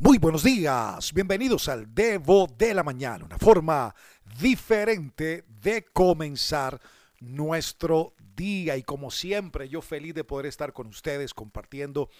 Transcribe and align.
Muy 0.00 0.18
buenos 0.18 0.44
días, 0.44 1.12
bienvenidos 1.12 1.68
al 1.68 1.92
Devo 1.92 2.46
de 2.56 2.72
la 2.72 2.84
Mañana, 2.84 3.24
una 3.24 3.36
forma 3.36 3.92
diferente 4.40 5.44
de 5.48 5.86
comenzar 5.86 6.80
nuestro 7.18 8.14
día 8.36 8.76
y 8.76 8.84
como 8.84 9.10
siempre 9.10 9.68
yo 9.68 9.82
feliz 9.82 10.14
de 10.14 10.22
poder 10.22 10.46
estar 10.46 10.72
con 10.72 10.86
ustedes 10.86 11.34
compartiendo 11.34 12.10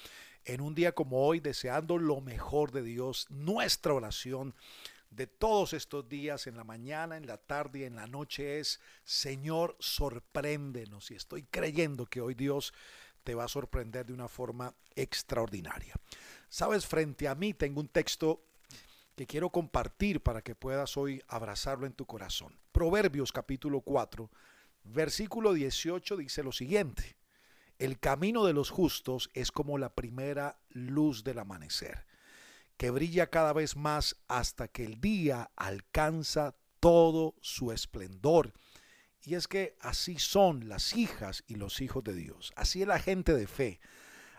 en 0.45 0.61
un 0.61 0.75
día 0.75 0.91
como 0.91 1.25
hoy, 1.25 1.38
deseando 1.38 1.99
lo 1.99 2.21
mejor 2.21 2.72
de 2.72 2.83
Dios, 2.83 3.29
nuestra 3.30 3.95
oración 3.95 4.57
de 5.11 5.29
todos 5.29 5.73
estos 5.73 6.09
días, 6.09 6.49
en 6.49 6.57
la 6.57 6.65
mañana, 6.65 7.17
en 7.17 7.29
la 7.29 7.39
tarde 7.39 7.81
y 7.81 7.85
en 7.85 7.95
la 7.95 8.09
noche 8.09 8.59
es, 8.59 8.81
Señor, 9.05 9.77
sorpréndenos. 9.79 11.13
Y 11.13 11.15
estoy 11.15 11.45
creyendo 11.45 12.07
que 12.07 12.21
hoy 12.21 12.35
Dios 12.35 12.75
te 13.29 13.35
va 13.35 13.45
a 13.45 13.49
sorprender 13.49 14.07
de 14.07 14.15
una 14.15 14.27
forma 14.27 14.75
extraordinaria. 14.97 15.95
Sabes, 16.49 16.87
frente 16.87 17.29
a 17.29 17.35
mí 17.35 17.53
tengo 17.53 17.79
un 17.79 17.89
texto 17.89 18.43
que 19.15 19.27
quiero 19.27 19.50
compartir 19.50 20.23
para 20.23 20.41
que 20.41 20.55
puedas 20.55 20.96
hoy 20.96 21.23
abrazarlo 21.29 21.86
en 21.86 21.93
tu 21.93 22.07
corazón. 22.07 22.59
Proverbios 22.72 23.31
capítulo 23.31 23.83
4, 23.83 24.31
versículo 24.85 25.53
18 25.53 26.17
dice 26.17 26.43
lo 26.43 26.53
siguiente. 26.53 27.19
El 27.79 27.99
camino 27.99 28.46
de 28.46 28.55
los 28.55 28.71
justos 28.71 29.29
es 29.35 29.53
como 29.53 29.77
la 29.77 29.95
primera 29.95 30.58
luz 30.71 31.22
del 31.22 31.41
amanecer 31.41 32.06
que 32.78 32.91
brilla 32.91 33.28
cada 33.28 33.53
vez 33.53 33.77
más 33.77 34.17
hasta 34.28 34.69
que 34.69 34.86
el 34.86 35.03
día 35.03 35.50
alcanza 35.55 36.56
todo 36.81 37.34
su 37.42 37.72
esplendor. 37.72 38.55
Y 39.25 39.34
es 39.34 39.48
que 39.48 39.77
así 39.81 40.19
son 40.19 40.69
las 40.69 40.97
hijas 40.97 41.45
y 41.47 41.56
los 41.56 41.81
hijos 41.81 42.05
de 42.05 42.14
Dios. 42.14 42.53
Así 42.56 42.83
es 42.83 42.89
la 42.89 42.98
gente 42.98 43.34
de 43.34 43.47
fe. 43.47 43.81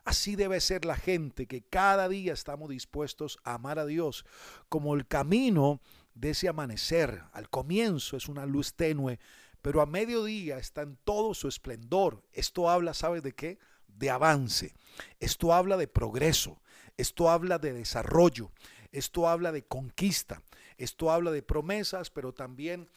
Así 0.05 0.35
debe 0.35 0.59
ser 0.61 0.85
la 0.85 0.95
gente 0.95 1.45
que 1.45 1.61
cada 1.61 2.07
día 2.09 2.33
estamos 2.33 2.69
dispuestos 2.69 3.37
a 3.43 3.55
amar 3.55 3.77
a 3.77 3.85
Dios 3.85 4.25
como 4.69 4.95
el 4.95 5.05
camino 5.05 5.81
de 6.15 6.31
ese 6.31 6.47
amanecer. 6.47 7.23
Al 7.33 7.49
comienzo 7.49 8.17
es 8.17 8.27
una 8.27 8.45
luz 8.45 8.73
tenue, 8.73 9.19
pero 9.61 9.81
a 9.81 9.85
mediodía 9.85 10.57
está 10.57 10.81
en 10.81 10.97
todo 11.03 11.33
su 11.33 11.47
esplendor. 11.47 12.23
Esto 12.33 12.69
habla, 12.69 12.93
¿sabes 12.93 13.21
de 13.21 13.33
qué? 13.33 13.59
De 13.87 14.09
avance. 14.09 14.73
Esto 15.19 15.53
habla 15.53 15.77
de 15.77 15.87
progreso. 15.87 16.61
Esto 16.99 17.29
habla 17.29 17.59
de 17.59 17.71
desarrollo, 17.71 18.51
esto 18.91 19.29
habla 19.29 19.53
de 19.53 19.63
conquista, 19.63 20.41
esto 20.75 21.11
habla 21.11 21.31
de 21.31 21.41
promesas, 21.41 22.09
pero 22.09 22.33
también 22.33 22.89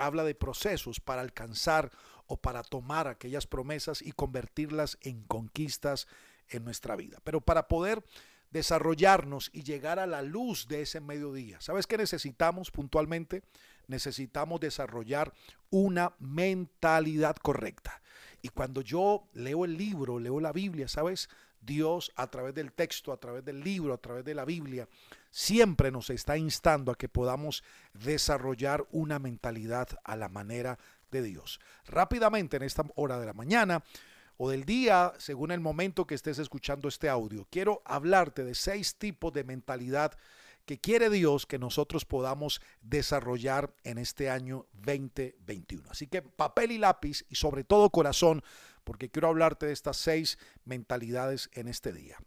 habla 0.00 0.24
de 0.24 0.34
procesos 0.34 0.98
para 0.98 1.20
alcanzar 1.20 1.90
o 2.26 2.36
para 2.36 2.62
tomar 2.62 3.08
aquellas 3.08 3.46
promesas 3.46 4.02
y 4.02 4.12
convertirlas 4.12 4.98
en 5.02 5.22
conquistas 5.22 6.08
en 6.48 6.64
nuestra 6.64 6.96
vida. 6.96 7.18
Pero 7.24 7.40
para 7.40 7.68
poder 7.68 8.04
desarrollarnos 8.50 9.50
y 9.52 9.62
llegar 9.62 9.98
a 9.98 10.06
la 10.06 10.22
luz 10.22 10.66
de 10.66 10.82
ese 10.82 11.00
mediodía, 11.00 11.60
¿sabes 11.60 11.86
qué 11.86 11.96
necesitamos 11.96 12.70
puntualmente? 12.70 13.42
Necesitamos 13.86 14.60
desarrollar 14.60 15.32
una 15.70 16.14
mentalidad 16.18 17.36
correcta. 17.36 18.00
Y 18.42 18.48
cuando 18.48 18.80
yo 18.80 19.28
leo 19.34 19.64
el 19.64 19.76
libro, 19.76 20.18
leo 20.18 20.40
la 20.40 20.52
Biblia, 20.52 20.88
¿sabes? 20.88 21.28
Dios 21.60 22.10
a 22.16 22.28
través 22.28 22.54
del 22.54 22.72
texto, 22.72 23.12
a 23.12 23.18
través 23.18 23.44
del 23.44 23.60
libro, 23.60 23.92
a 23.92 23.98
través 23.98 24.24
de 24.24 24.34
la 24.34 24.44
Biblia, 24.44 24.88
siempre 25.30 25.90
nos 25.90 26.10
está 26.10 26.36
instando 26.36 26.92
a 26.92 26.96
que 26.96 27.08
podamos 27.08 27.62
desarrollar 27.94 28.86
una 28.90 29.18
mentalidad 29.18 29.88
a 30.04 30.16
la 30.16 30.28
manera 30.28 30.78
de 31.10 31.22
Dios. 31.22 31.60
Rápidamente 31.86 32.56
en 32.56 32.62
esta 32.62 32.84
hora 32.94 33.18
de 33.18 33.26
la 33.26 33.32
mañana 33.32 33.82
o 34.36 34.50
del 34.50 34.64
día, 34.64 35.12
según 35.18 35.50
el 35.50 35.60
momento 35.60 36.06
que 36.06 36.14
estés 36.14 36.38
escuchando 36.38 36.88
este 36.88 37.08
audio, 37.08 37.46
quiero 37.50 37.82
hablarte 37.84 38.44
de 38.44 38.54
seis 38.54 38.96
tipos 38.96 39.32
de 39.32 39.44
mentalidad 39.44 40.16
que 40.64 40.78
quiere 40.78 41.10
Dios 41.10 41.46
que 41.46 41.58
nosotros 41.58 42.04
podamos 42.04 42.60
desarrollar 42.80 43.74
en 43.82 43.98
este 43.98 44.30
año 44.30 44.66
2021. 44.72 45.90
Así 45.90 46.06
que 46.06 46.22
papel 46.22 46.72
y 46.72 46.78
lápiz 46.78 47.24
y 47.28 47.34
sobre 47.34 47.64
todo 47.64 47.90
corazón, 47.90 48.42
porque 48.84 49.10
quiero 49.10 49.28
hablarte 49.28 49.66
de 49.66 49.72
estas 49.72 49.96
seis 49.96 50.38
mentalidades 50.64 51.50
en 51.54 51.68
este 51.68 51.92
día. 51.92 52.18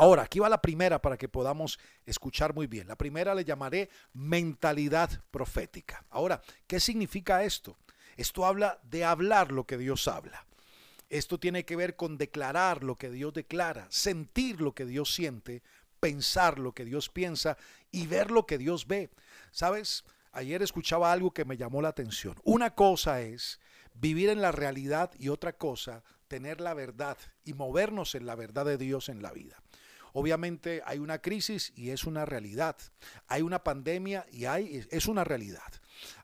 Ahora, 0.00 0.22
aquí 0.22 0.38
va 0.38 0.48
la 0.48 0.62
primera 0.62 1.02
para 1.02 1.18
que 1.18 1.28
podamos 1.28 1.78
escuchar 2.06 2.54
muy 2.54 2.66
bien. 2.66 2.88
La 2.88 2.96
primera 2.96 3.34
le 3.34 3.44
llamaré 3.44 3.90
mentalidad 4.14 5.10
profética. 5.30 6.06
Ahora, 6.08 6.40
¿qué 6.66 6.80
significa 6.80 7.44
esto? 7.44 7.76
Esto 8.16 8.46
habla 8.46 8.80
de 8.82 9.04
hablar 9.04 9.52
lo 9.52 9.66
que 9.66 9.76
Dios 9.76 10.08
habla. 10.08 10.46
Esto 11.10 11.38
tiene 11.38 11.66
que 11.66 11.76
ver 11.76 11.96
con 11.96 12.16
declarar 12.16 12.82
lo 12.82 12.96
que 12.96 13.10
Dios 13.10 13.34
declara, 13.34 13.88
sentir 13.90 14.62
lo 14.62 14.74
que 14.74 14.86
Dios 14.86 15.12
siente, 15.12 15.62
pensar 16.00 16.58
lo 16.58 16.72
que 16.72 16.86
Dios 16.86 17.10
piensa 17.10 17.58
y 17.90 18.06
ver 18.06 18.30
lo 18.30 18.46
que 18.46 18.56
Dios 18.56 18.86
ve. 18.86 19.10
¿Sabes? 19.50 20.04
Ayer 20.32 20.62
escuchaba 20.62 21.12
algo 21.12 21.32
que 21.32 21.44
me 21.44 21.58
llamó 21.58 21.82
la 21.82 21.90
atención. 21.90 22.36
Una 22.44 22.74
cosa 22.74 23.20
es 23.20 23.60
vivir 23.92 24.30
en 24.30 24.40
la 24.40 24.50
realidad 24.50 25.10
y 25.18 25.28
otra 25.28 25.52
cosa 25.52 26.02
tener 26.26 26.62
la 26.62 26.72
verdad 26.72 27.18
y 27.44 27.52
movernos 27.52 28.14
en 28.14 28.24
la 28.24 28.34
verdad 28.34 28.64
de 28.64 28.78
Dios 28.78 29.10
en 29.10 29.20
la 29.20 29.32
vida. 29.32 29.62
Obviamente 30.12 30.82
hay 30.84 30.98
una 30.98 31.20
crisis 31.20 31.72
y 31.76 31.90
es 31.90 32.04
una 32.04 32.24
realidad. 32.24 32.76
Hay 33.26 33.42
una 33.42 33.62
pandemia 33.62 34.26
y 34.30 34.44
es 34.44 35.06
una 35.06 35.24
realidad 35.24 35.72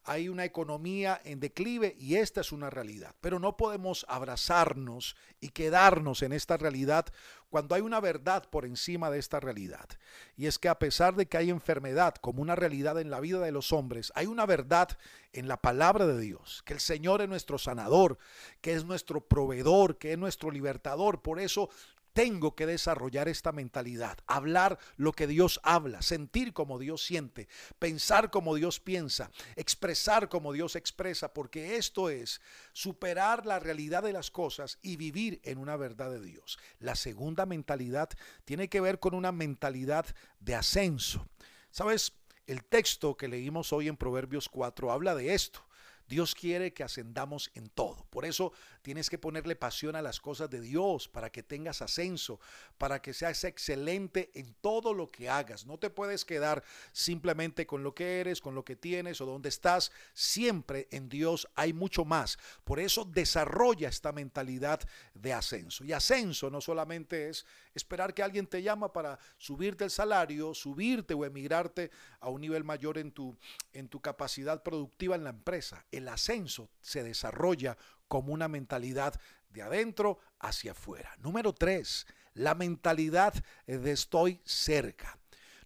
hay 0.04 0.28
una 0.28 0.44
economía 0.44 1.20
en 1.24 1.40
declive 1.40 1.96
y 1.98 2.16
esta 2.16 2.40
es 2.40 2.52
una 2.52 2.70
realidad. 2.70 3.14
Pero 3.20 3.38
no 3.38 3.56
podemos 3.56 4.06
abrazarnos 4.08 5.16
y 5.40 5.48
quedarnos 5.48 6.22
en 6.22 6.32
esta 6.32 6.56
realidad 6.56 7.06
cuando 7.48 7.74
hay 7.74 7.82
una 7.82 8.00
verdad 8.00 8.48
por 8.48 8.64
encima 8.64 9.10
de 9.10 9.18
esta 9.18 9.40
realidad. 9.40 9.88
Y 10.36 10.46
es 10.46 10.58
que 10.58 10.68
a 10.68 10.78
pesar 10.78 11.14
de 11.16 11.26
que 11.26 11.36
hay 11.36 11.50
enfermedad 11.50 12.14
como 12.14 12.42
una 12.42 12.56
realidad 12.56 13.00
en 13.00 13.10
la 13.10 13.20
vida 13.20 13.40
de 13.40 13.52
los 13.52 13.72
hombres, 13.72 14.12
hay 14.14 14.26
una 14.26 14.46
verdad 14.46 14.88
en 15.32 15.48
la 15.48 15.60
palabra 15.60 16.06
de 16.06 16.20
Dios, 16.20 16.62
que 16.64 16.72
el 16.74 16.80
Señor 16.80 17.20
es 17.20 17.28
nuestro 17.28 17.58
sanador, 17.58 18.18
que 18.60 18.72
es 18.72 18.84
nuestro 18.84 19.26
proveedor, 19.26 19.98
que 19.98 20.12
es 20.12 20.18
nuestro 20.18 20.50
libertador. 20.50 21.22
Por 21.22 21.40
eso 21.40 21.68
tengo 22.16 22.56
que 22.56 22.64
desarrollar 22.64 23.28
esta 23.28 23.52
mentalidad, 23.52 24.16
hablar 24.26 24.78
lo 24.96 25.12
que 25.12 25.26
Dios 25.26 25.60
habla, 25.62 26.00
sentir 26.00 26.54
como 26.54 26.78
Dios 26.78 27.04
siente, 27.04 27.46
pensar 27.78 28.30
como 28.30 28.54
Dios 28.54 28.80
piensa, 28.80 29.30
expresar 29.54 30.30
como 30.30 30.54
Dios 30.54 30.76
expresa, 30.76 31.34
porque 31.34 31.76
esto 31.76 32.08
es 32.08 32.40
superar 32.72 33.44
la 33.44 33.58
realidad 33.58 34.02
de 34.02 34.14
las 34.14 34.30
cosas 34.30 34.78
y 34.80 34.96
vivir 34.96 35.42
en 35.44 35.58
una 35.58 35.76
verdad 35.76 36.10
de 36.10 36.22
Dios. 36.22 36.58
La 36.78 36.96
segunda 36.96 37.44
mentalidad 37.44 38.08
tiene 38.46 38.70
que 38.70 38.80
ver 38.80 38.98
con 38.98 39.12
una 39.12 39.30
mentalidad 39.30 40.06
de 40.40 40.54
ascenso. 40.54 41.28
¿Sabes? 41.70 42.14
El 42.46 42.64
texto 42.64 43.18
que 43.18 43.28
leímos 43.28 43.74
hoy 43.74 43.88
en 43.88 43.98
Proverbios 43.98 44.48
4 44.48 44.90
habla 44.90 45.14
de 45.14 45.34
esto. 45.34 45.66
Dios 46.08 46.34
quiere 46.34 46.72
que 46.72 46.84
ascendamos 46.84 47.50
en 47.54 47.68
todo. 47.68 48.06
Por 48.10 48.24
eso 48.24 48.52
tienes 48.82 49.10
que 49.10 49.18
ponerle 49.18 49.56
pasión 49.56 49.96
a 49.96 50.02
las 50.02 50.20
cosas 50.20 50.48
de 50.50 50.60
Dios 50.60 51.08
para 51.08 51.30
que 51.30 51.42
tengas 51.42 51.82
ascenso, 51.82 52.40
para 52.78 53.02
que 53.02 53.12
seas 53.12 53.42
excelente 53.44 54.30
en 54.34 54.54
todo 54.60 54.94
lo 54.94 55.10
que 55.10 55.28
hagas. 55.28 55.66
No 55.66 55.78
te 55.78 55.90
puedes 55.90 56.24
quedar 56.24 56.62
simplemente 56.92 57.66
con 57.66 57.82
lo 57.82 57.94
que 57.94 58.20
eres, 58.20 58.40
con 58.40 58.54
lo 58.54 58.64
que 58.64 58.76
tienes 58.76 59.20
o 59.20 59.26
donde 59.26 59.48
estás. 59.48 59.90
Siempre 60.12 60.88
en 60.90 61.08
Dios 61.08 61.48
hay 61.54 61.72
mucho 61.72 62.04
más. 62.04 62.38
Por 62.64 62.78
eso 62.78 63.04
desarrolla 63.04 63.88
esta 63.88 64.12
mentalidad 64.12 64.80
de 65.14 65.32
ascenso. 65.32 65.84
Y 65.84 65.92
ascenso 65.92 66.50
no 66.50 66.60
solamente 66.60 67.28
es 67.28 67.44
esperar 67.76 68.14
que 68.14 68.22
alguien 68.22 68.46
te 68.46 68.62
llama 68.62 68.92
para 68.92 69.18
subirte 69.36 69.84
el 69.84 69.90
salario, 69.90 70.54
subirte 70.54 71.14
o 71.14 71.24
emigrarte 71.24 71.90
a 72.20 72.28
un 72.30 72.40
nivel 72.40 72.64
mayor 72.64 72.98
en 72.98 73.12
tu, 73.12 73.36
en 73.72 73.88
tu 73.88 74.00
capacidad 74.00 74.62
productiva 74.62 75.14
en 75.14 75.24
la 75.24 75.30
empresa 75.30 75.84
el 75.90 76.08
ascenso 76.08 76.70
se 76.80 77.02
desarrolla 77.02 77.76
como 78.08 78.32
una 78.32 78.48
mentalidad 78.48 79.20
de 79.50 79.62
adentro 79.62 80.18
hacia 80.38 80.72
afuera. 80.72 81.14
Número 81.18 81.52
tres, 81.52 82.06
la 82.34 82.54
mentalidad 82.54 83.34
de 83.66 83.92
estoy 83.92 84.40
cerca. 84.44 85.18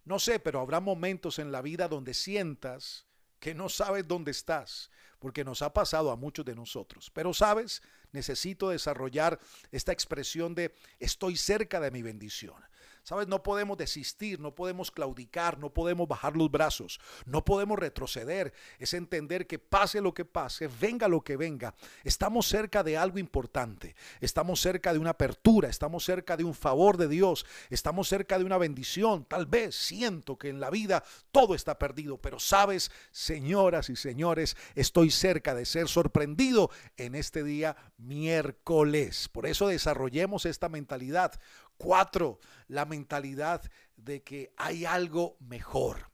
No 0.03 0.19
sé, 0.19 0.39
pero 0.39 0.59
habrá 0.59 0.79
momentos 0.79 1.39
en 1.39 1.51
la 1.51 1.61
vida 1.61 1.87
donde 1.87 2.13
sientas 2.13 3.05
que 3.39 3.53
no 3.53 3.69
sabes 3.69 4.07
dónde 4.07 4.31
estás, 4.31 4.89
porque 5.21 5.45
nos 5.45 5.61
ha 5.61 5.71
pasado 5.71 6.11
a 6.11 6.15
muchos 6.17 6.43
de 6.43 6.55
nosotros. 6.55 7.11
Pero 7.13 7.33
sabes, 7.33 7.83
necesito 8.11 8.69
desarrollar 8.69 9.39
esta 9.71 9.93
expresión 9.93 10.55
de 10.55 10.73
estoy 10.99 11.37
cerca 11.37 11.79
de 11.79 11.91
mi 11.91 12.01
bendición. 12.01 12.55
Sabes, 13.03 13.27
no 13.27 13.41
podemos 13.41 13.77
desistir, 13.77 14.39
no 14.39 14.53
podemos 14.53 14.91
claudicar, 14.91 15.57
no 15.57 15.73
podemos 15.73 16.07
bajar 16.07 16.37
los 16.37 16.51
brazos, 16.51 16.99
no 17.25 17.43
podemos 17.43 17.79
retroceder. 17.79 18.53
Es 18.77 18.93
entender 18.93 19.47
que 19.47 19.57
pase 19.57 20.01
lo 20.01 20.13
que 20.13 20.23
pase, 20.23 20.69
venga 20.79 21.07
lo 21.07 21.21
que 21.21 21.35
venga, 21.35 21.73
estamos 22.03 22.47
cerca 22.47 22.83
de 22.83 22.97
algo 22.97 23.17
importante, 23.17 23.95
estamos 24.19 24.61
cerca 24.61 24.93
de 24.93 24.99
una 24.99 25.11
apertura, 25.11 25.67
estamos 25.67 26.05
cerca 26.05 26.37
de 26.37 26.43
un 26.43 26.53
favor 26.53 26.97
de 26.97 27.07
Dios, 27.07 27.45
estamos 27.69 28.07
cerca 28.07 28.37
de 28.37 28.45
una 28.45 28.57
bendición. 28.57 29.25
Tal 29.25 29.47
vez 29.47 29.75
siento 29.75 30.37
que 30.37 30.49
en 30.49 30.59
la 30.59 30.69
vida 30.69 31.03
todo 31.31 31.55
está 31.55 31.79
perdido, 31.79 32.17
pero 32.17 32.39
sabes, 32.39 32.91
señoras 33.11 33.89
y 33.89 33.95
señores, 33.95 34.55
estoy 34.75 35.09
cerca 35.09 35.55
de 35.55 35.65
ser 35.65 35.87
sorprendido 35.87 36.69
en 36.97 37.15
este 37.15 37.43
día 37.43 37.75
miércoles. 37.97 39.27
Por 39.29 39.47
eso 39.47 39.67
desarrollemos 39.67 40.45
esta 40.45 40.69
mentalidad 40.69 41.39
Cuatro, 41.81 42.39
la 42.67 42.85
mentalidad 42.85 43.63
de 43.97 44.21
que 44.21 44.53
hay 44.55 44.85
algo 44.85 45.35
mejor. 45.39 46.11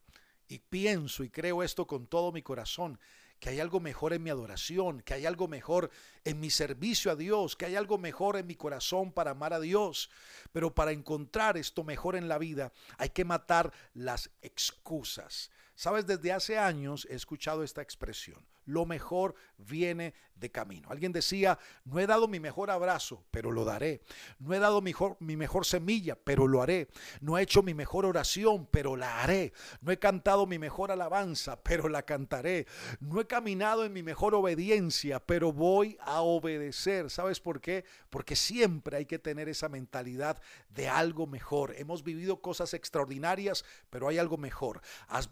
Y 0.47 0.59
pienso 0.59 1.25
y 1.25 1.29
creo 1.29 1.61
esto 1.61 1.85
con 1.85 2.07
todo 2.07 2.31
mi 2.31 2.41
corazón, 2.41 2.97
que 3.37 3.49
hay 3.49 3.59
algo 3.59 3.81
mejor 3.81 4.13
en 4.13 4.23
mi 4.23 4.29
adoración, 4.29 5.01
que 5.01 5.13
hay 5.13 5.25
algo 5.25 5.49
mejor 5.49 5.91
en 6.23 6.39
mi 6.39 6.49
servicio 6.51 7.11
a 7.11 7.17
Dios, 7.17 7.57
que 7.57 7.65
hay 7.65 7.75
algo 7.75 7.97
mejor 7.97 8.37
en 8.37 8.47
mi 8.47 8.55
corazón 8.55 9.11
para 9.11 9.31
amar 9.31 9.51
a 9.51 9.59
Dios. 9.59 10.09
Pero 10.53 10.73
para 10.73 10.93
encontrar 10.93 11.57
esto 11.57 11.83
mejor 11.83 12.15
en 12.15 12.29
la 12.29 12.37
vida 12.37 12.71
hay 12.97 13.09
que 13.09 13.25
matar 13.25 13.73
las 13.93 14.29
excusas. 14.41 15.51
Sabes, 15.77 16.07
desde 16.07 16.31
hace 16.31 16.57
años 16.57 17.07
he 17.07 17.13
escuchado 17.13 17.63
esta 17.63 17.83
expresión. 17.83 18.43
Lo 18.65 18.87
mejor 18.87 19.35
viene 19.57 20.15
de 20.35 20.51
camino. 20.51 20.89
Alguien 20.89 21.11
decía, 21.11 21.57
no 21.85 21.99
he 21.99 22.07
dado 22.07 22.27
mi 22.27 22.39
mejor 22.39 22.69
abrazo, 22.69 23.23
pero 23.31 23.51
lo 23.51 23.63
daré. 23.63 24.01
No 24.39 24.53
he 24.53 24.59
dado 24.59 24.81
mi 24.81 24.89
mejor, 24.89 25.17
mi 25.19 25.37
mejor 25.37 25.65
semilla, 25.65 26.15
pero 26.15 26.47
lo 26.47 26.61
haré. 26.61 26.89
No 27.21 27.37
he 27.37 27.43
hecho 27.43 27.63
mi 27.63 27.73
mejor 27.73 28.05
oración, 28.05 28.67
pero 28.71 28.95
la 28.95 29.21
haré. 29.21 29.53
No 29.81 29.91
he 29.91 29.99
cantado 29.99 30.47
mi 30.47 30.59
mejor 30.59 30.91
alabanza, 30.91 31.61
pero 31.63 31.89
la 31.89 32.03
cantaré. 32.03 32.67
No 32.99 33.21
he 33.21 33.27
caminado 33.27 33.85
en 33.85 33.93
mi 33.93 34.03
mejor 34.03 34.35
obediencia, 34.35 35.19
pero 35.25 35.53
voy 35.53 35.97
a 36.01 36.21
obedecer. 36.21 37.09
¿Sabes 37.09 37.39
por 37.39 37.61
qué? 37.61 37.85
Porque 38.09 38.35
siempre 38.35 38.97
hay 38.97 39.05
que 39.05 39.19
tener 39.19 39.47
esa 39.47 39.69
mentalidad 39.69 40.41
de 40.69 40.89
algo 40.89 41.25
mejor. 41.25 41.73
Hemos 41.77 42.03
vivido 42.03 42.41
cosas 42.41 42.73
extraordinarias, 42.73 43.63
pero 43.89 44.07
hay 44.07 44.17
algo 44.17 44.37
mejor. 44.37 44.81
Has 45.07 45.29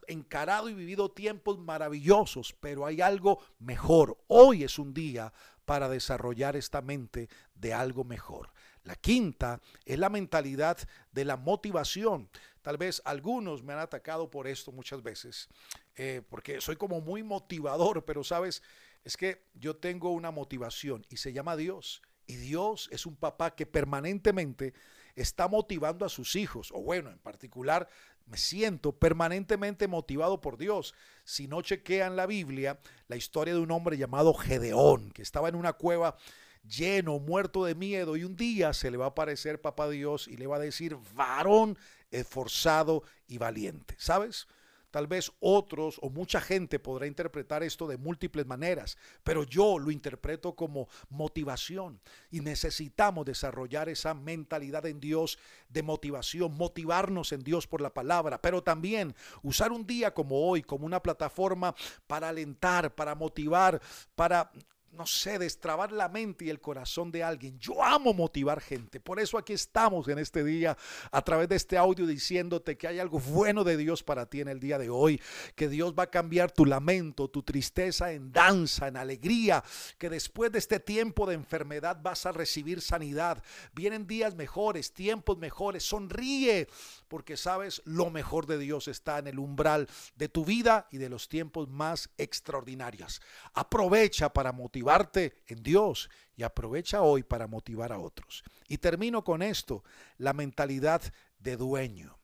y 0.69 0.73
vivido 0.73 1.09
tiempos 1.11 1.57
maravillosos, 1.57 2.53
pero 2.59 2.85
hay 2.85 2.99
algo 2.99 3.39
mejor. 3.59 4.17
Hoy 4.27 4.65
es 4.65 4.77
un 4.77 4.93
día 4.93 5.31
para 5.63 5.87
desarrollar 5.87 6.57
esta 6.57 6.81
mente 6.81 7.29
de 7.53 7.73
algo 7.73 8.03
mejor. 8.03 8.51
La 8.83 8.95
quinta 8.95 9.61
es 9.85 9.97
la 9.97 10.09
mentalidad 10.09 10.77
de 11.13 11.23
la 11.23 11.37
motivación. 11.37 12.29
Tal 12.61 12.77
vez 12.77 13.01
algunos 13.05 13.63
me 13.63 13.73
han 13.73 13.79
atacado 13.79 14.29
por 14.29 14.47
esto 14.47 14.73
muchas 14.73 15.01
veces, 15.01 15.47
eh, 15.95 16.21
porque 16.29 16.59
soy 16.59 16.75
como 16.75 16.99
muy 16.99 17.23
motivador, 17.23 18.03
pero 18.03 18.23
sabes, 18.23 18.61
es 19.05 19.15
que 19.15 19.45
yo 19.53 19.77
tengo 19.77 20.11
una 20.11 20.31
motivación 20.31 21.05
y 21.09 21.17
se 21.17 21.31
llama 21.31 21.55
Dios. 21.55 22.01
Y 22.27 22.35
Dios 22.35 22.89
es 22.91 23.05
un 23.05 23.15
papá 23.15 23.55
que 23.55 23.65
permanentemente 23.65 24.73
está 25.15 25.47
motivando 25.47 26.06
a 26.06 26.09
sus 26.09 26.35
hijos, 26.35 26.71
o 26.73 26.81
bueno, 26.81 27.09
en 27.09 27.19
particular 27.19 27.88
me 28.25 28.38
siento 28.38 28.91
permanentemente 28.91 29.88
motivado 29.88 30.41
por 30.41 30.57
Dios. 30.57 30.94
Si 31.23 31.47
no 31.47 31.62
chequean 31.62 32.15
la 32.15 32.25
Biblia, 32.25 32.79
la 33.07 33.15
historia 33.15 33.53
de 33.53 33.59
un 33.59 33.71
hombre 33.71 33.97
llamado 33.97 34.33
Gedeón, 34.33 35.12
que 35.12 35.21
estaba 35.21 35.50
en 35.50 35.56
una 35.56 35.73
cueva 35.73 36.15
lleno, 36.63 37.19
muerto 37.19 37.65
de 37.65 37.75
miedo, 37.75 38.17
y 38.17 38.23
un 38.23 38.35
día 38.35 38.73
se 38.73 38.89
le 38.89 38.97
va 38.97 39.06
a 39.06 39.09
aparecer 39.09 39.62
papá 39.62 39.88
Dios 39.89 40.27
y 40.27 40.38
le 40.38 40.47
va 40.47 40.57
a 40.57 40.59
decir, 40.59 40.97
varón 41.13 41.77
esforzado 42.12 43.03
y 43.27 43.38
valiente. 43.38 43.95
¿Sabes? 44.00 44.47
Tal 44.95 45.07
vez 45.07 45.33
otros 45.42 46.00
o 46.01 46.09
mucha 46.09 46.39
gente 46.39 46.80
podrá 46.80 47.06
interpretar 47.06 47.63
esto 47.63 47.86
de 47.86 47.97
múltiples 47.97 48.45
maneras, 48.45 48.97
pero 49.25 49.44
yo 49.44 49.77
lo 49.77 49.92
interpreto 49.92 50.56
como 50.56 50.88
motivación. 51.09 52.00
Y 52.31 52.39
necesitamos 52.39 53.25
desarrollar 53.25 53.89
esa 53.89 54.13
mentalidad 54.13 54.86
en 54.86 55.01
Dios 55.01 55.38
de 55.68 55.83
motivación, 55.83 56.56
motivarnos 56.56 57.33
en 57.33 57.44
Dios 57.44 57.68
por 57.68 57.81
la 57.81 57.94
palabra, 57.94 58.42
pero 58.42 58.63
también 58.63 59.13
usar 59.44 59.74
un 59.74 59.86
día 59.86 60.13
como 60.13 60.47
hoy 60.47 60.62
como 60.62 60.86
una 60.86 61.03
plataforma 61.03 61.75
para 62.07 62.30
alentar, 62.30 62.95
para 62.95 63.15
motivar, 63.15 63.81
para 64.15 64.50
no 64.95 65.06
sé, 65.06 65.38
destrabar 65.38 65.92
la 65.92 66.09
mente 66.09 66.45
y 66.45 66.50
el 66.50 66.62
corazón 66.62 67.12
de 67.12 67.24
alguien. 67.24 67.59
Yo 67.59 67.83
amo 67.83 68.13
motivar 68.13 68.62
gente. 68.62 69.00
Por 69.00 69.19
eso 69.19 69.38
aquí 69.38 69.53
estamos 69.53 70.07
en 70.07 70.19
este 70.19 70.44
día 70.44 70.77
a 71.12 71.21
través 71.21 71.50
de 71.50 71.56
este 71.56 71.77
audio 71.77 72.06
diciéndote 72.06 72.77
que 72.77 72.88
hay 72.88 73.00
algo 73.00 73.19
bueno 73.19 73.63
de 73.63 73.77
Dios 73.77 74.03
para 74.03 74.25
ti 74.25 74.42
en 74.42 74.47
el 74.47 74.59
día 74.59 74.77
de 74.77 74.89
hoy. 74.89 75.21
Que 75.56 75.68
Dios 75.68 75.94
va 75.97 76.03
a 76.03 76.09
cambiar 76.09 76.51
tu 76.51 76.65
lamento, 76.65 77.30
tu 77.30 77.44
tristeza 77.44 78.12
en 78.12 78.31
danza, 78.31 78.88
en 78.88 78.97
alegría. 78.97 79.63
Que 79.97 80.09
después 80.09 80.51
de 80.51 80.59
este 80.59 80.80
tiempo 80.80 81.25
de 81.25 81.36
enfermedad 81.36 82.00
vas 82.01 82.25
a 82.25 82.31
recibir 82.31 82.81
sanidad. 82.81 83.44
Vienen 83.74 84.07
días 84.07 84.36
mejores, 84.36 84.94
tiempos 84.94 85.38
mejores. 85.38 85.83
Sonríe 85.83 86.68
porque 87.07 87.38
sabes 87.38 87.81
lo 87.86 88.09
mejor 88.09 88.45
de 88.45 88.57
Dios 88.57 88.88
está 88.88 89.19
en 89.19 89.27
el 89.27 89.39
umbral 89.39 89.88
de 90.15 90.30
tu 90.30 90.45
vida 90.45 90.88
y 90.91 90.98
de 90.98 91.09
los 91.09 91.30
tiempos 91.30 91.69
más 91.69 92.09
extraordinarios. 92.18 93.21
Aprovecha 93.53 94.31
para 94.31 94.51
motivar 94.51 94.84
motivarte 94.85 95.33
en 95.47 95.63
Dios 95.63 96.09
y 96.37 96.43
aprovecha 96.43 97.01
hoy 97.01 97.23
para 97.23 97.47
motivar 97.47 97.91
a 97.91 97.97
otros. 97.97 98.43
Y 98.67 98.77
termino 98.77 99.23
con 99.23 99.41
esto, 99.41 99.83
la 100.19 100.33
mentalidad 100.33 101.01
de 101.39 101.57
dueño. 101.57 102.19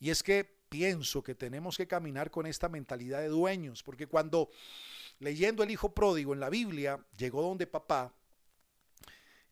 Y 0.00 0.10
es 0.10 0.24
que 0.24 0.44
pienso 0.68 1.22
que 1.22 1.36
tenemos 1.36 1.76
que 1.76 1.86
caminar 1.86 2.32
con 2.32 2.46
esta 2.46 2.68
mentalidad 2.68 3.20
de 3.20 3.28
dueños, 3.28 3.84
porque 3.84 4.08
cuando 4.08 4.50
leyendo 5.20 5.62
el 5.62 5.70
hijo 5.70 5.94
pródigo 5.94 6.34
en 6.34 6.40
la 6.40 6.50
Biblia, 6.50 6.98
llegó 7.16 7.42
donde 7.42 7.68
papá, 7.68 8.12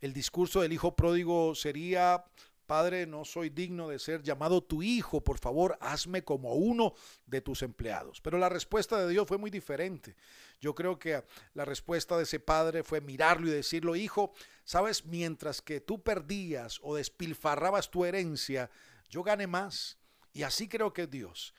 el 0.01 0.13
discurso 0.13 0.61
del 0.61 0.73
hijo 0.73 0.97
pródigo 0.97 1.55
sería, 1.55 2.25
Padre, 2.69 3.07
no 3.07 3.25
soy 3.25 3.49
digno 3.49 3.89
de 3.89 3.99
ser 3.99 4.23
llamado 4.23 4.63
tu 4.63 4.83
hijo, 4.83 5.25
por 5.25 5.39
favor, 5.39 5.79
hazme 5.81 6.23
como 6.23 6.53
uno 6.53 6.93
de 7.25 7.41
tus 7.41 7.63
empleados. 7.63 8.21
Pero 8.21 8.37
la 8.37 8.51
respuesta 8.51 8.99
de 8.99 9.09
Dios 9.09 9.27
fue 9.27 9.39
muy 9.39 9.51
diferente. 9.51 10.15
Yo 10.61 10.75
creo 10.75 10.99
que 10.99 11.25
la 11.55 11.65
respuesta 11.65 12.19
de 12.19 12.25
ese 12.25 12.41
padre 12.41 12.83
fue 12.83 13.01
mirarlo 13.01 13.49
y 13.49 13.53
decirlo, 13.53 13.97
hijo, 13.97 14.35
sabes, 14.65 15.07
mientras 15.07 15.63
que 15.63 15.81
tú 15.81 16.03
perdías 16.03 16.79
o 16.83 16.95
despilfarrabas 16.95 17.91
tu 17.91 18.05
herencia, 18.05 18.71
yo 19.09 19.23
gané 19.23 19.47
más. 19.47 19.97
Y 20.35 20.43
así 20.43 20.69
creo 20.69 20.93
que 20.93 21.07
Dios 21.07 21.55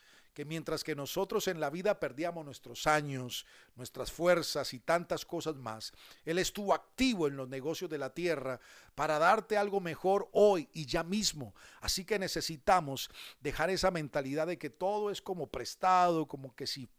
mientras 0.46 0.84
que 0.84 0.96
nosotros 0.96 1.48
en 1.48 1.60
la 1.60 1.70
vida 1.70 2.00
perdíamos 2.00 2.46
nuestros 2.46 2.88
años, 2.88 3.46
nuestras 3.76 4.12
fuerzas 4.12 4.74
y 4.74 4.80
tantas 4.80 5.26
cosas 5.26 5.56
más, 5.56 5.92
Él 6.26 6.38
estuvo 6.40 6.74
activo 6.74 7.28
en 7.28 7.36
los 7.36 7.50
negocios 7.50 7.90
de 7.90 7.98
la 7.98 8.14
tierra 8.14 8.60
para 8.96 9.20
darte 9.20 9.58
algo 9.58 9.80
mejor 9.80 10.30
hoy 10.32 10.70
y 10.74 10.86
ya 10.86 11.04
mismo. 11.04 11.54
Así 11.82 12.06
que 12.06 12.20
necesitamos 12.20 13.10
dejar 13.40 13.70
esa 13.70 13.92
mentalidad 13.92 14.48
de 14.48 14.58
que 14.58 14.70
todo 14.70 15.12
es 15.12 15.22
como 15.22 15.48
prestado, 15.48 16.28
como 16.28 16.56
que 16.56 16.68
si 16.68 16.90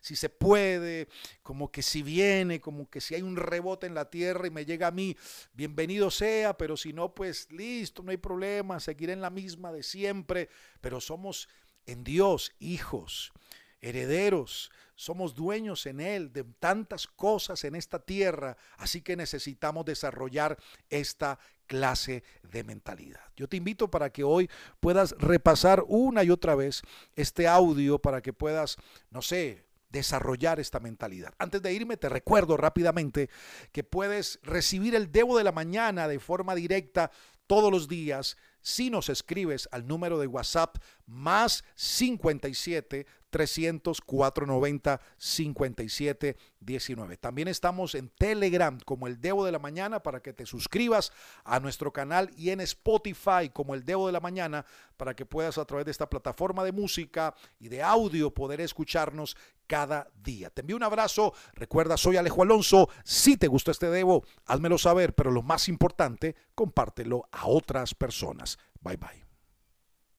si 0.00 0.16
se 0.16 0.28
puede, 0.28 1.08
como 1.42 1.70
que 1.70 1.82
si 1.82 2.02
viene, 2.02 2.60
como 2.60 2.88
que 2.88 3.00
si 3.00 3.14
hay 3.14 3.22
un 3.22 3.36
rebote 3.36 3.86
en 3.86 3.94
la 3.94 4.10
tierra 4.10 4.46
y 4.46 4.50
me 4.50 4.64
llega 4.64 4.88
a 4.88 4.90
mí, 4.90 5.16
bienvenido 5.52 6.10
sea, 6.10 6.56
pero 6.56 6.76
si 6.76 6.92
no, 6.92 7.14
pues 7.14 7.50
listo, 7.50 8.02
no 8.02 8.10
hay 8.10 8.16
problema, 8.16 8.80
seguiré 8.80 9.12
en 9.12 9.20
la 9.20 9.30
misma 9.30 9.72
de 9.72 9.82
siempre, 9.82 10.48
pero 10.80 11.00
somos 11.00 11.48
en 11.90 12.04
Dios, 12.04 12.52
hijos, 12.60 13.32
herederos, 13.80 14.70
somos 14.94 15.34
dueños 15.34 15.86
en 15.86 16.00
Él 16.00 16.32
de 16.32 16.44
tantas 16.44 17.06
cosas 17.06 17.64
en 17.64 17.74
esta 17.74 17.98
tierra, 17.98 18.56
así 18.76 19.00
que 19.00 19.16
necesitamos 19.16 19.84
desarrollar 19.84 20.56
esta 20.88 21.38
clase 21.66 22.22
de 22.42 22.64
mentalidad. 22.64 23.20
Yo 23.34 23.48
te 23.48 23.56
invito 23.56 23.90
para 23.90 24.10
que 24.10 24.22
hoy 24.22 24.48
puedas 24.78 25.12
repasar 25.18 25.82
una 25.88 26.22
y 26.22 26.30
otra 26.30 26.54
vez 26.54 26.82
este 27.16 27.48
audio 27.48 27.98
para 27.98 28.20
que 28.20 28.32
puedas, 28.32 28.76
no 29.10 29.22
sé, 29.22 29.64
desarrollar 29.88 30.60
esta 30.60 30.78
mentalidad. 30.78 31.34
Antes 31.38 31.62
de 31.62 31.72
irme, 31.72 31.96
te 31.96 32.08
recuerdo 32.08 32.56
rápidamente 32.56 33.30
que 33.72 33.82
puedes 33.82 34.38
recibir 34.42 34.94
el 34.94 35.10
Debo 35.10 35.36
de 35.36 35.44
la 35.44 35.52
Mañana 35.52 36.06
de 36.06 36.20
forma 36.20 36.54
directa 36.54 37.10
todos 37.48 37.72
los 37.72 37.88
días 37.88 38.36
si 38.60 38.90
nos 38.90 39.08
escribes 39.08 39.68
al 39.72 39.86
número 39.86 40.18
de 40.18 40.26
WhatsApp 40.26 40.76
más 41.06 41.64
57 41.74 43.06
300 43.30 44.00
490 44.00 45.00
57 45.16 46.36
19. 46.60 47.16
También 47.16 47.48
estamos 47.48 47.94
en 47.94 48.08
Telegram 48.10 48.78
como 48.84 49.06
el 49.06 49.20
Debo 49.20 49.44
de 49.44 49.52
la 49.52 49.58
Mañana 49.58 50.02
para 50.02 50.20
que 50.20 50.32
te 50.32 50.46
suscribas 50.46 51.12
a 51.44 51.60
nuestro 51.60 51.92
canal 51.92 52.30
y 52.36 52.50
en 52.50 52.60
Spotify 52.60 53.48
como 53.52 53.74
el 53.74 53.84
Debo 53.84 54.06
de 54.06 54.12
la 54.12 54.20
Mañana 54.20 54.66
para 54.96 55.14
que 55.14 55.24
puedas 55.24 55.56
a 55.58 55.64
través 55.64 55.86
de 55.86 55.92
esta 55.92 56.10
plataforma 56.10 56.64
de 56.64 56.72
música 56.72 57.34
y 57.58 57.68
de 57.68 57.82
audio 57.82 58.32
poder 58.34 58.60
escucharnos 58.60 59.36
cada 59.66 60.10
día. 60.22 60.50
Te 60.50 60.62
envío 60.62 60.76
un 60.76 60.82
abrazo. 60.82 61.32
Recuerda, 61.54 61.96
soy 61.96 62.16
Alejo 62.16 62.42
Alonso. 62.42 62.88
Si 63.04 63.36
te 63.36 63.46
gustó 63.46 63.70
este 63.70 63.88
Debo, 63.88 64.24
házmelo 64.46 64.78
saber, 64.78 65.14
pero 65.14 65.30
lo 65.30 65.42
más 65.42 65.68
importante, 65.68 66.36
compártelo 66.54 67.28
a 67.30 67.46
otras 67.46 67.94
personas. 67.94 68.58
Bye 68.80 68.96
bye. 68.96 69.29